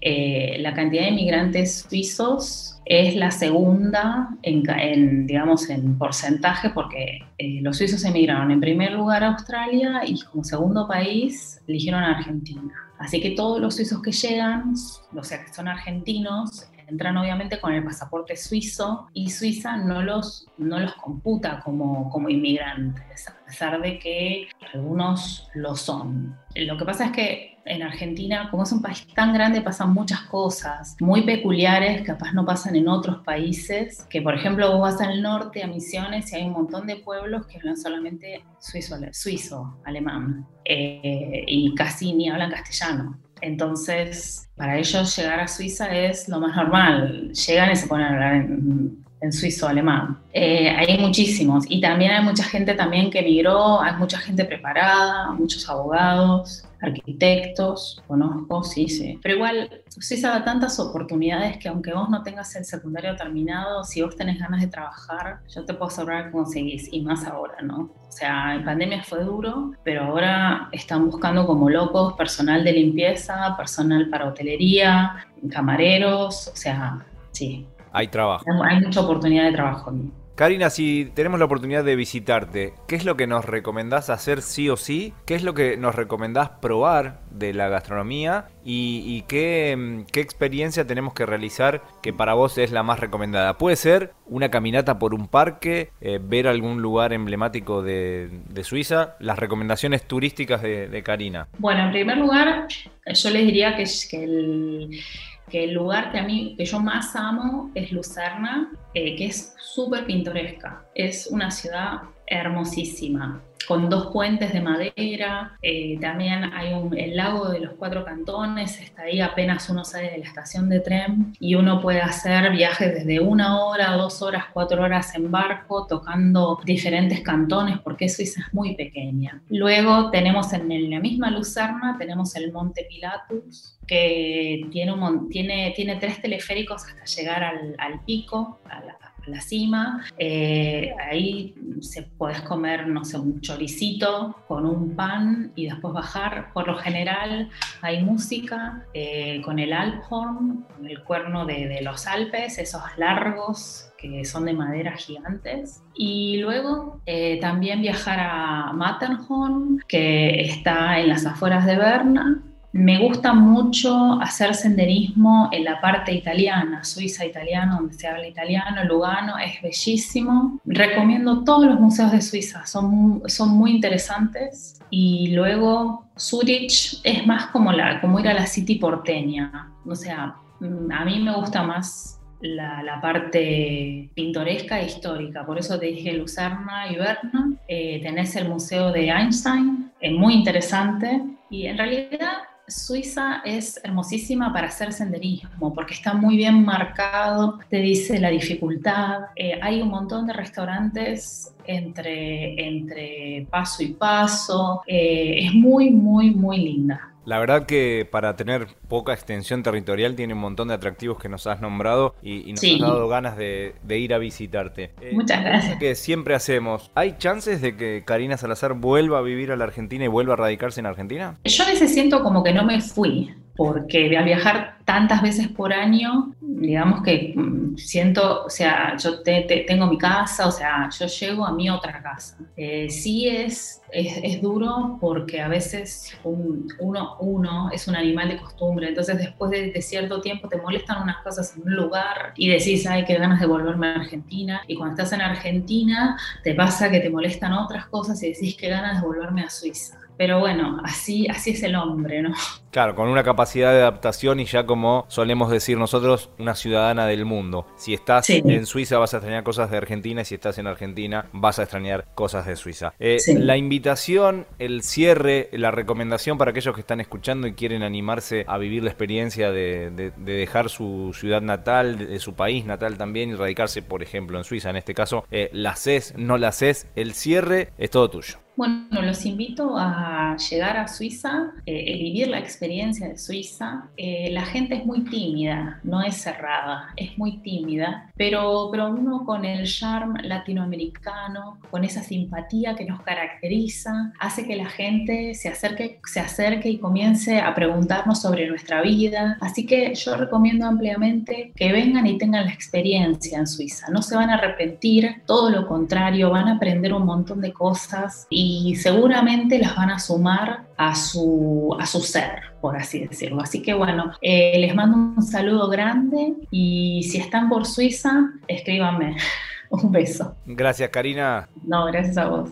eh, 0.00 0.56
la 0.60 0.74
cantidad 0.74 1.04
de 1.04 1.10
inmigrantes 1.10 1.86
suizos 1.88 2.80
es 2.84 3.14
la 3.14 3.30
segunda 3.30 4.30
en, 4.42 5.26
digamos, 5.26 5.70
en 5.70 5.96
porcentaje 5.96 6.70
porque 6.70 7.20
eh, 7.38 7.60
los 7.62 7.78
suizos 7.78 8.04
emigraron 8.04 8.50
en 8.50 8.60
primer 8.60 8.92
lugar 8.92 9.22
a 9.24 9.28
Australia 9.28 10.02
y 10.04 10.20
como 10.22 10.44
segundo 10.44 10.86
país 10.88 11.60
eligieron 11.66 12.02
a 12.02 12.18
Argentina. 12.18 12.72
Así 12.98 13.20
que 13.20 13.30
todos 13.30 13.60
los 13.60 13.76
suizos 13.76 14.02
que 14.02 14.12
llegan, 14.12 14.74
o 15.16 15.24
sea, 15.24 15.42
que 15.42 15.52
son 15.52 15.68
argentinos, 15.68 16.68
entran 16.90 17.16
obviamente 17.16 17.60
con 17.60 17.72
el 17.72 17.84
pasaporte 17.84 18.36
suizo 18.36 19.08
y 19.14 19.30
Suiza 19.30 19.76
no 19.76 20.02
los, 20.02 20.46
no 20.58 20.78
los 20.80 20.94
computa 20.94 21.60
como, 21.60 22.10
como 22.10 22.28
inmigrantes, 22.28 23.28
a 23.28 23.44
pesar 23.46 23.80
de 23.80 23.98
que 23.98 24.48
algunos 24.74 25.48
lo 25.54 25.76
son. 25.76 26.36
Lo 26.56 26.76
que 26.76 26.84
pasa 26.84 27.06
es 27.06 27.12
que 27.12 27.49
en 27.64 27.82
Argentina, 27.82 28.48
como 28.50 28.62
es 28.62 28.72
un 28.72 28.82
país 28.82 29.06
tan 29.14 29.32
grande, 29.32 29.60
pasan 29.60 29.92
muchas 29.92 30.22
cosas 30.22 30.96
muy 31.00 31.22
peculiares, 31.22 32.02
capaz 32.02 32.32
no 32.32 32.44
pasan 32.44 32.76
en 32.76 32.88
otros 32.88 33.22
países, 33.24 34.06
que 34.08 34.22
por 34.22 34.34
ejemplo 34.34 34.70
vos 34.72 34.80
vas 34.80 35.00
al 35.00 35.22
norte 35.22 35.62
a 35.62 35.66
Misiones 35.66 36.32
y 36.32 36.36
hay 36.36 36.46
un 36.46 36.52
montón 36.52 36.86
de 36.86 36.96
pueblos 36.96 37.46
que 37.46 37.58
hablan 37.58 37.76
solamente 37.76 38.44
suizo, 38.58 38.96
suizo 39.12 39.78
alemán, 39.84 40.46
eh, 40.64 41.44
y 41.46 41.74
casi 41.74 42.12
ni 42.12 42.28
hablan 42.28 42.50
castellano. 42.50 43.18
Entonces, 43.42 44.48
para 44.56 44.78
ellos 44.78 45.16
llegar 45.16 45.40
a 45.40 45.48
Suiza 45.48 45.86
es 45.96 46.28
lo 46.28 46.40
más 46.40 46.54
normal. 46.54 47.32
Llegan 47.32 47.72
y 47.72 47.76
se 47.76 47.86
ponen 47.86 48.06
a 48.06 48.10
hablar 48.10 48.34
en, 48.34 49.02
suizo 49.32 49.68
alemán. 49.68 50.18
Eh, 50.32 50.70
hay 50.70 50.98
muchísimos 50.98 51.64
y 51.68 51.80
también 51.80 52.12
hay 52.12 52.24
mucha 52.24 52.44
gente 52.44 52.74
también 52.74 53.10
que 53.10 53.20
emigró, 53.20 53.80
hay 53.80 53.94
mucha 53.96 54.18
gente 54.18 54.44
preparada, 54.44 55.30
muchos 55.32 55.68
abogados, 55.68 56.64
arquitectos, 56.80 58.02
conozco, 58.06 58.64
sí, 58.64 58.88
sí. 58.88 59.18
Pero 59.22 59.34
igual, 59.36 59.82
Suiza 59.88 60.30
da 60.30 60.44
tantas 60.44 60.78
oportunidades 60.80 61.58
que 61.58 61.68
aunque 61.68 61.92
vos 61.92 62.08
no 62.08 62.22
tengas 62.22 62.54
el 62.56 62.64
secundario 62.64 63.16
terminado, 63.16 63.84
si 63.84 64.02
vos 64.02 64.16
tenés 64.16 64.38
ganas 64.38 64.60
de 64.60 64.68
trabajar, 64.68 65.40
yo 65.54 65.64
te 65.64 65.74
puedo 65.74 65.90
asegurar 65.90 66.26
que 66.26 66.32
conseguís, 66.32 66.88
y 66.92 67.02
más 67.02 67.26
ahora, 67.26 67.56
¿no? 67.62 67.90
O 68.08 68.12
sea, 68.12 68.54
en 68.54 68.64
pandemia 68.64 69.02
fue 69.04 69.22
duro, 69.22 69.72
pero 69.84 70.04
ahora 70.04 70.68
están 70.72 71.10
buscando 71.10 71.46
como 71.46 71.68
locos 71.68 72.14
personal 72.14 72.64
de 72.64 72.72
limpieza, 72.72 73.54
personal 73.56 74.08
para 74.08 74.28
hotelería, 74.28 75.26
camareros, 75.50 76.48
o 76.48 76.56
sea, 76.56 77.04
sí. 77.32 77.66
Hay 77.92 78.08
trabajo. 78.08 78.44
Hay 78.64 78.80
mucha 78.80 79.00
oportunidad 79.00 79.44
de 79.44 79.52
trabajo. 79.52 79.92
Karina, 80.40 80.70
si 80.70 81.10
tenemos 81.14 81.38
la 81.38 81.44
oportunidad 81.44 81.84
de 81.84 81.96
visitarte, 81.96 82.72
¿qué 82.88 82.96
es 82.96 83.04
lo 83.04 83.14
que 83.14 83.26
nos 83.26 83.44
recomendás 83.44 84.08
hacer 84.08 84.40
sí 84.40 84.70
o 84.70 84.78
sí? 84.78 85.12
¿Qué 85.26 85.34
es 85.34 85.42
lo 85.42 85.52
que 85.52 85.76
nos 85.76 85.94
recomendás 85.94 86.48
probar 86.62 87.20
de 87.30 87.52
la 87.52 87.68
gastronomía? 87.68 88.46
¿Y, 88.64 89.20
qué, 89.28 90.02
experiencia 90.14 90.86
tenemos 90.86 91.12
que 91.12 91.26
realizar 91.26 91.82
que 92.02 92.14
para 92.14 92.32
vos 92.32 92.56
es 92.56 92.72
la 92.72 92.82
más 92.82 93.00
recomendada? 93.00 93.58
¿Puede 93.58 93.76
ser 93.76 94.12
una 94.24 94.50
caminata 94.50 94.98
por 94.98 95.12
un 95.12 95.28
parque, 95.28 95.90
eh, 96.00 96.18
ver 96.22 96.48
algún 96.48 96.80
lugar 96.80 97.12
emblemático 97.12 97.82
de, 97.82 98.30
Suiza? 98.62 99.16
Las 99.20 99.38
recomendaciones 99.38 100.08
turísticas 100.08 100.62
de, 100.62 101.02
Karina. 101.04 101.48
Bueno, 101.58 101.84
en 101.84 101.92
primer 101.92 102.16
lugar, 102.16 102.66
yo 103.12 103.30
les 103.30 103.44
diría 103.44 103.76
que, 103.76 103.84
que 104.10 104.24
el 104.24 105.00
que 105.50 105.64
el 105.64 105.74
lugar 105.74 106.12
que 106.12 106.18
a 106.18 106.22
mí, 106.22 106.54
que 106.56 106.64
yo 106.64 106.80
más 106.80 107.14
amo 107.16 107.70
es 107.74 107.92
Lucerna, 107.92 108.70
eh, 108.94 109.16
que 109.16 109.26
es 109.26 109.54
súper 109.58 110.06
pintoresca. 110.06 110.84
Es 110.94 111.26
una 111.26 111.50
ciudad 111.50 112.02
hermosísima 112.26 113.42
con 113.66 113.88
dos 113.88 114.08
puentes 114.12 114.52
de 114.52 114.60
madera. 114.60 115.58
Eh, 115.62 115.98
también 116.00 116.44
hay 116.52 116.72
un, 116.72 116.96
el 116.96 117.16
lago 117.16 117.48
de 117.48 117.60
los 117.60 117.74
cuatro 117.74 118.04
cantones, 118.04 118.80
está 118.80 119.02
ahí 119.02 119.20
apenas 119.20 119.68
uno 119.70 119.84
sale 119.84 120.10
de 120.10 120.18
la 120.18 120.24
estación 120.24 120.68
de 120.68 120.80
tren 120.80 121.34
y 121.38 121.54
uno 121.54 121.80
puede 121.80 122.00
hacer 122.00 122.50
viajes 122.50 122.94
desde 122.94 123.20
una 123.20 123.64
hora, 123.64 123.92
dos 123.92 124.22
horas, 124.22 124.46
cuatro 124.52 124.82
horas 124.82 125.14
en 125.14 125.30
barco, 125.30 125.86
tocando 125.86 126.60
diferentes 126.64 127.20
cantones, 127.20 127.78
porque 127.78 128.08
Suiza 128.08 128.40
es 128.46 128.54
muy 128.54 128.74
pequeña. 128.74 129.40
Luego 129.48 130.10
tenemos 130.10 130.52
en 130.52 130.90
la 130.90 131.00
misma 131.00 131.30
Lucerna, 131.30 131.96
tenemos 131.98 132.34
el 132.36 132.52
Monte 132.52 132.86
Pilatus, 132.88 133.76
que 133.86 134.68
tiene, 134.70 135.72
tiene 135.74 135.96
tres 135.96 136.20
teleféricos 136.20 136.84
hasta 136.84 137.04
llegar 137.04 137.42
al, 137.42 137.74
al 137.78 138.00
pico, 138.04 138.60
a 138.64 138.80
la, 138.80 138.96
la 139.26 139.40
cima. 139.40 140.04
Eh, 140.18 140.94
ahí 141.10 141.54
se 141.80 142.02
puedes 142.02 142.40
comer, 142.42 142.88
no 142.88 143.04
sé, 143.04 143.18
un 143.18 143.40
choricito 143.40 144.36
con 144.48 144.66
un 144.66 144.94
pan 144.94 145.52
y 145.54 145.66
después 145.66 145.94
bajar. 145.94 146.52
Por 146.52 146.66
lo 146.66 146.76
general 146.76 147.50
hay 147.82 148.02
música 148.02 148.84
eh, 148.94 149.40
con 149.44 149.58
el 149.58 149.72
Alphorn, 149.72 150.66
con 150.74 150.86
el 150.86 151.02
cuerno 151.02 151.46
de, 151.46 151.68
de 151.68 151.82
los 151.82 152.06
Alpes, 152.06 152.58
esos 152.58 152.82
largos 152.96 153.90
que 154.00 154.24
son 154.24 154.46
de 154.46 154.54
madera 154.54 154.96
gigantes. 154.96 155.82
Y 155.94 156.38
luego 156.38 157.00
eh, 157.06 157.38
también 157.40 157.82
viajar 157.82 158.18
a 158.20 158.72
Matterhorn, 158.72 159.82
que 159.86 160.40
está 160.40 160.98
en 160.98 161.08
las 161.08 161.26
afueras 161.26 161.66
de 161.66 161.76
Berna, 161.76 162.42
me 162.72 162.98
gusta 162.98 163.32
mucho 163.34 164.20
hacer 164.20 164.54
senderismo 164.54 165.48
en 165.52 165.64
la 165.64 165.80
parte 165.80 166.12
italiana, 166.12 166.84
Suiza 166.84 167.26
italiana, 167.26 167.76
donde 167.76 167.94
se 167.94 168.06
habla 168.06 168.28
italiano, 168.28 168.84
Lugano, 168.84 169.38
es 169.38 169.60
bellísimo. 169.60 170.60
Recomiendo 170.64 171.42
todos 171.42 171.66
los 171.66 171.80
museos 171.80 172.12
de 172.12 172.20
Suiza, 172.20 172.64
son, 172.66 173.22
son 173.26 173.50
muy 173.50 173.72
interesantes. 173.72 174.80
Y 174.90 175.32
luego 175.34 176.06
Zurich 176.16 177.00
es 177.02 177.26
más 177.26 177.46
como, 177.46 177.72
la, 177.72 178.00
como 178.00 178.20
ir 178.20 178.28
a 178.28 178.34
la 178.34 178.46
City 178.46 178.76
porteña. 178.76 179.72
O 179.84 179.94
sea, 179.94 180.36
mm, 180.60 180.92
a 180.92 181.04
mí 181.04 181.18
me 181.20 181.34
gusta 181.34 181.62
más 181.64 182.20
la, 182.40 183.00
parte 183.00 184.10
pintoresca 184.14 184.80
e 184.80 184.86
histórica. 184.86 185.44
Por 185.44 185.58
eso 185.58 185.78
te 185.78 185.86
dije 185.86 186.12
Lucerna 186.12 186.86
y 186.90 186.96
Berna. 186.96 187.52
Eh, 187.66 188.00
tenés 188.02 188.36
el 188.36 188.48
Museo 188.48 188.92
de 188.92 189.08
Einstein, 189.08 189.90
es 190.00 190.12
muy 190.12 190.34
interesante. 190.34 191.22
Y 191.50 191.66
en 191.66 191.78
realidad 191.78 192.49
Suiza 192.70 193.42
es 193.44 193.80
hermosísima 193.82 194.52
para 194.52 194.68
hacer 194.68 194.92
senderismo 194.92 195.74
porque 195.74 195.94
está 195.94 196.14
muy 196.14 196.36
bien 196.36 196.64
marcado, 196.64 197.58
te 197.68 197.78
dice 197.78 198.18
la 198.20 198.30
dificultad. 198.30 199.26
Eh, 199.36 199.58
hay 199.60 199.82
un 199.82 199.88
montón 199.88 200.26
de 200.26 200.32
restaurantes 200.32 201.54
entre, 201.66 202.66
entre 202.66 203.46
paso 203.50 203.82
y 203.82 203.88
paso. 203.88 204.82
Eh, 204.86 205.46
es 205.46 205.54
muy, 205.54 205.90
muy, 205.90 206.30
muy 206.30 206.58
linda. 206.58 207.12
La 207.24 207.38
verdad 207.38 207.66
que 207.66 208.08
para 208.10 208.34
tener 208.36 208.66
poca 208.88 209.12
extensión 209.12 209.62
territorial 209.62 210.16
tiene 210.16 210.34
un 210.34 210.40
montón 210.40 210.68
de 210.68 210.74
atractivos 210.74 211.18
que 211.18 211.28
nos 211.28 211.46
has 211.46 211.60
nombrado 211.60 212.14
y, 212.22 212.52
nos 212.52 212.64
has 212.64 212.80
dado 212.80 213.08
ganas 213.08 213.36
de, 213.36 213.74
ir 213.88 214.14
a 214.14 214.18
visitarte. 214.18 214.92
Eh, 215.00 215.10
Muchas 215.12 215.44
gracias. 215.44 215.78
Que 215.78 215.94
siempre 215.94 216.34
hacemos. 216.34 216.90
¿Hay 216.94 217.16
chances 217.18 217.60
de 217.60 217.76
que 217.76 218.02
Karina 218.06 218.36
Salazar 218.36 218.74
vuelva 218.74 219.18
a 219.18 219.22
vivir 219.22 219.52
a 219.52 219.56
la 219.56 219.64
Argentina 219.64 220.04
y 220.04 220.08
vuelva 220.08 220.34
a 220.34 220.36
radicarse 220.36 220.80
en 220.80 220.86
Argentina? 220.86 221.38
Yo 221.44 221.64
a 221.64 221.66
veces 221.66 221.92
siento 221.92 222.22
como 222.22 222.42
que 222.42 222.52
no 222.52 222.64
me 222.64 222.80
fui 222.80 223.34
porque 223.60 224.16
al 224.16 224.24
viajar 224.24 224.78
tantas 224.86 225.20
veces 225.20 225.48
por 225.48 225.70
año, 225.70 226.34
digamos 226.40 227.02
que 227.02 227.34
mm, 227.36 227.76
siento, 227.76 228.46
o 228.46 228.48
sea, 228.48 228.96
yo 228.96 229.20
tengo 229.22 229.86
mi 229.86 229.98
casa, 229.98 230.46
o 230.46 230.50
sea, 230.50 230.88
yo 230.98 231.06
llego 231.06 231.44
a 231.44 231.52
mi 231.52 231.68
otra 231.68 232.00
casa. 232.02 232.38
Eh, 232.56 232.88
sí 232.88 233.28
es, 233.28 233.82
es, 233.92 234.40
duro 234.40 234.96
porque 234.98 235.42
a 235.42 235.48
veces 235.48 236.18
uno, 236.24 237.18
uno 237.20 237.70
es 237.70 237.86
un 237.86 237.96
animal 237.96 238.30
de 238.30 238.38
costumbre, 238.38 238.88
entonces 238.88 239.18
después 239.18 239.50
de, 239.50 239.70
de, 239.72 239.82
cierto 239.82 240.22
tiempo 240.22 240.48
te 240.48 240.56
molestan 240.56 241.02
unas 241.02 241.18
cosas 241.18 241.54
en 241.54 241.64
un 241.64 241.74
lugar 241.74 242.32
y 242.36 242.48
decís, 242.48 242.86
ay, 242.86 243.04
qué 243.04 243.16
ganas 243.18 243.40
de 243.40 243.46
volverme 243.46 243.88
a 243.88 243.96
Argentina. 243.96 244.62
Y 244.66 244.74
cuando 244.74 244.94
estás 244.94 245.12
en 245.12 245.20
Argentina 245.20 246.16
te 246.42 246.54
pasa 246.54 246.90
que 246.90 247.00
te 247.00 247.10
molestan 247.10 247.52
otras 247.52 247.84
cosas 247.88 248.22
y 248.22 248.32
decís, 248.32 248.56
qué 248.58 248.70
ganas 248.70 249.02
de 249.02 249.06
volverme 249.06 249.42
a 249.42 249.50
Suiza. 249.50 249.98
Pero 250.20 250.38
bueno, 250.38 250.82
así, 250.84 251.26
así 251.28 251.52
es 251.52 251.62
el 251.62 251.74
hombre, 251.76 252.20
¿no? 252.20 252.34
Claro, 252.70 252.94
con 252.94 253.08
una 253.08 253.24
capacidad 253.24 253.72
de 253.72 253.80
adaptación 253.80 254.38
y 254.38 254.44
ya 254.44 254.64
como 254.64 255.04
solemos 255.08 255.50
decir 255.50 255.76
nosotros, 255.76 256.30
una 256.38 256.54
ciudadana 256.54 257.06
del 257.06 257.24
mundo. 257.24 257.66
Si 257.76 257.94
estás 257.94 258.30
en 258.30 258.64
Suiza 258.66 258.98
vas 258.98 259.12
a 259.12 259.16
extrañar 259.16 259.42
cosas 259.42 259.70
de 259.70 259.76
Argentina 259.76 260.22
y 260.22 260.24
si 260.24 260.36
estás 260.36 260.58
en 260.58 260.68
Argentina 260.68 261.26
vas 261.32 261.58
a 261.58 261.64
extrañar 261.64 262.06
cosas 262.14 262.46
de 262.46 262.54
Suiza. 262.54 262.94
Eh, 263.00 263.18
la 263.38 263.56
invitación, 263.56 264.46
el 264.58 264.82
cierre, 264.82 265.48
la 265.52 265.72
recomendación 265.72 266.38
para 266.38 266.52
aquellos 266.52 266.74
que 266.74 266.82
están 266.82 267.00
escuchando 267.00 267.48
y 267.48 267.54
quieren 267.54 267.82
animarse 267.82 268.44
a 268.46 268.56
vivir 268.58 268.84
la 268.84 268.90
experiencia 268.90 269.50
de, 269.50 270.12
dejar 270.16 270.68
su 270.68 271.12
ciudad 271.12 271.42
natal, 271.42 271.98
de, 271.98 272.18
su 272.20 272.34
país 272.34 272.64
natal 272.66 272.96
también 272.96 273.30
y 273.30 273.34
radicarse, 273.34 273.82
por 273.82 274.02
ejemplo, 274.02 274.38
en 274.38 274.44
Suiza 274.44 274.70
en 274.70 274.76
este 274.76 274.94
caso, 274.94 275.24
eh, 275.30 275.50
la 275.52 275.74
CES, 275.74 276.14
no 276.16 276.38
la 276.38 276.52
CES, 276.52 276.86
el 276.94 277.14
cierre 277.14 277.72
es 277.78 277.90
todo 277.90 278.08
tuyo. 278.10 278.38
Bueno, 278.56 279.00
los 279.00 279.24
invito 279.24 279.78
a 279.78 280.36
llegar 280.36 280.76
a 280.76 280.86
Suiza, 280.86 281.52
eh, 281.64 281.96
vivir 281.96 282.28
la 282.28 282.38
experiencia 282.38 282.59
de 282.60 283.16
Suiza. 283.16 283.88
Eh, 283.96 284.28
la 284.32 284.44
gente 284.44 284.74
es 284.74 284.84
muy 284.84 285.04
tímida, 285.04 285.80
no 285.82 286.02
es 286.02 286.16
cerrada, 286.16 286.90
es 286.96 287.16
muy 287.16 287.38
tímida, 287.38 288.10
pero, 288.16 288.68
pero 288.70 288.90
uno 288.90 289.24
con 289.24 289.46
el 289.46 289.66
charme 289.66 290.22
latinoamericano, 290.22 291.58
con 291.70 291.84
esa 291.84 292.02
simpatía 292.02 292.74
que 292.74 292.84
nos 292.84 293.00
caracteriza, 293.02 294.12
hace 294.20 294.46
que 294.46 294.56
la 294.56 294.66
gente 294.66 295.34
se 295.34 295.48
acerque, 295.48 296.00
se 296.04 296.20
acerque 296.20 296.68
y 296.68 296.78
comience 296.78 297.40
a 297.40 297.54
preguntarnos 297.54 298.20
sobre 298.20 298.46
nuestra 298.46 298.82
vida. 298.82 299.38
Así 299.40 299.64
que 299.64 299.94
yo 299.94 300.16
recomiendo 300.16 300.66
ampliamente 300.66 301.52
que 301.56 301.72
vengan 301.72 302.06
y 302.06 302.18
tengan 302.18 302.44
la 302.44 302.52
experiencia 302.52 303.38
en 303.38 303.46
Suiza. 303.46 303.88
No 303.90 304.02
se 304.02 304.16
van 304.16 304.28
a 304.28 304.34
arrepentir, 304.34 305.22
todo 305.26 305.48
lo 305.48 305.66
contrario, 305.66 306.30
van 306.30 306.48
a 306.48 306.56
aprender 306.56 306.92
un 306.92 307.06
montón 307.06 307.40
de 307.40 307.54
cosas 307.54 308.26
y 308.28 308.76
seguramente 308.76 309.58
las 309.58 309.74
van 309.76 309.90
a 309.90 309.98
sumar 309.98 310.69
a 310.80 310.94
su, 310.94 311.76
a 311.78 311.84
su 311.84 312.00
ser, 312.00 312.40
por 312.62 312.74
así 312.74 313.06
decirlo. 313.06 313.42
Así 313.42 313.60
que 313.60 313.74
bueno, 313.74 314.12
eh, 314.22 314.58
les 314.58 314.74
mando 314.74 314.96
un 314.96 315.22
saludo 315.22 315.68
grande 315.68 316.32
y 316.50 317.02
si 317.02 317.18
están 317.18 317.50
por 317.50 317.66
Suiza, 317.66 318.30
escríbanme. 318.48 319.16
un 319.70 319.92
beso. 319.92 320.34
Gracias, 320.46 320.88
Karina. 320.88 321.50
No, 321.64 321.84
gracias 321.84 322.16
a 322.16 322.28
vos. 322.28 322.48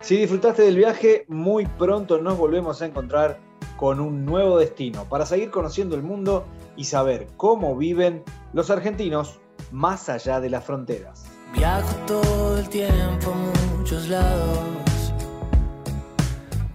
Si 0.00 0.18
disfrutaste 0.18 0.62
del 0.62 0.76
viaje, 0.76 1.24
muy 1.28 1.64
pronto 1.64 2.20
nos 2.20 2.36
volvemos 2.36 2.82
a 2.82 2.86
encontrar 2.86 3.40
con 3.78 4.00
un 4.00 4.26
nuevo 4.26 4.58
destino 4.58 5.04
para 5.08 5.24
seguir 5.24 5.50
conociendo 5.50 5.96
el 5.96 6.02
mundo 6.02 6.44
y 6.76 6.84
saber 6.84 7.26
cómo 7.38 7.74
viven 7.74 8.22
los 8.52 8.68
argentinos 8.68 9.40
más 9.72 10.10
allá 10.10 10.40
de 10.40 10.50
las 10.50 10.62
fronteras. 10.62 11.24
Viajo 11.54 11.96
todo 12.06 12.58
el 12.58 12.68
tiempo 12.68 13.32
a 13.32 13.78
muchos 13.78 14.08
lados 14.08 14.83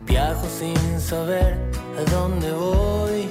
Viajo 0.10 0.48
sin 0.50 1.00
saber 1.00 1.56
a 2.00 2.10
dónde 2.10 2.52
voy. 2.52 3.30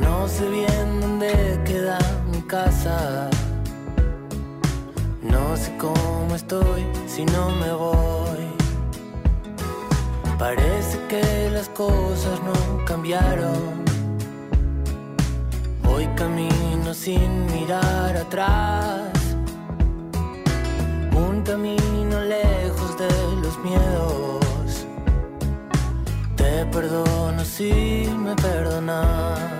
No 0.00 0.26
sé 0.26 0.48
bien 0.48 1.00
dónde 1.00 1.60
queda 1.64 1.98
mi 2.32 2.42
casa. 2.42 3.30
No 5.22 5.56
sé 5.56 5.76
cómo 5.78 6.34
estoy 6.34 6.84
si 7.06 7.24
no 7.24 7.50
me 7.50 7.72
voy. 7.72 8.44
Parece 10.40 10.98
que 11.08 11.50
las 11.52 11.68
cosas 11.68 12.40
no 12.42 12.84
cambiaron. 12.84 13.84
Hoy 15.88 16.08
camino 16.16 16.92
sin 16.92 17.46
mirar 17.46 18.16
atrás. 18.16 19.12
Un 21.14 21.42
camino 21.42 22.20
lejos 22.22 22.98
de 22.98 23.08
los 23.40 23.56
miedos 23.58 24.13
perdono 26.74 27.44
si 27.44 27.70
me 28.16 28.34
perdonas. 28.34 29.53